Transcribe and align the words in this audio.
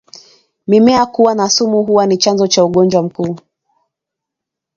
Mimea 0.67 1.05
kuwa 1.05 1.35
na 1.35 1.49
sumu 1.49 1.83
huwa 1.83 2.05
ni 2.07 2.17
chanzo 2.17 2.47
cha 2.47 2.63
ugonjwa 2.65 3.01
huu 3.15 3.35